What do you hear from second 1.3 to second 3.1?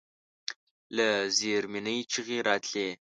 زيرزمينې چيغې راتلې.